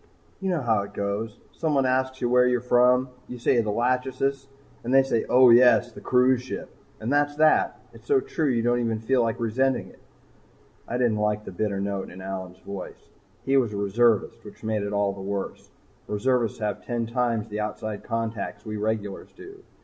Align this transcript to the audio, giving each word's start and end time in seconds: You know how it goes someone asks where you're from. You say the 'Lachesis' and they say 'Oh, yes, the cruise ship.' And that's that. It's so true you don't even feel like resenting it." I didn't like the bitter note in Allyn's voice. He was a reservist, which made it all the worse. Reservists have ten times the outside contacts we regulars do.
You 0.39 0.49
know 0.49 0.61
how 0.63 0.81
it 0.81 0.95
goes 0.95 1.37
someone 1.51 1.85
asks 1.85 2.19
where 2.23 2.47
you're 2.47 2.59
from. 2.59 3.09
You 3.27 3.37
say 3.37 3.61
the 3.61 3.69
'Lachesis' 3.69 4.47
and 4.83 4.91
they 4.91 5.03
say 5.03 5.25
'Oh, 5.29 5.51
yes, 5.51 5.91
the 5.91 6.01
cruise 6.01 6.41
ship.' 6.41 6.73
And 6.99 7.13
that's 7.13 7.35
that. 7.35 7.79
It's 7.93 8.07
so 8.07 8.19
true 8.19 8.49
you 8.49 8.63
don't 8.63 8.79
even 8.79 8.97
feel 8.97 9.21
like 9.21 9.39
resenting 9.39 9.89
it." 9.89 9.99
I 10.87 10.97
didn't 10.97 11.17
like 11.19 11.45
the 11.45 11.51
bitter 11.51 11.79
note 11.79 12.09
in 12.09 12.19
Allyn's 12.19 12.57
voice. 12.61 13.09
He 13.45 13.57
was 13.57 13.73
a 13.73 13.77
reservist, 13.77 14.43
which 14.43 14.63
made 14.63 14.81
it 14.81 14.91
all 14.91 15.13
the 15.13 15.21
worse. 15.21 15.69
Reservists 16.07 16.57
have 16.57 16.83
ten 16.83 17.05
times 17.05 17.49
the 17.49 17.59
outside 17.59 18.03
contacts 18.03 18.65
we 18.65 18.77
regulars 18.77 19.31
do. 19.33 19.61